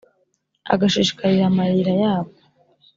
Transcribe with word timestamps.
agashishikarira 0.73 1.43
amayira 1.47 1.91
yabwo, 2.03 2.39